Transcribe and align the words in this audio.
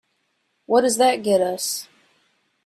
What 0.65 0.81
does 0.81 0.97
that 0.97 1.21
get 1.21 1.41
us? 1.41 1.87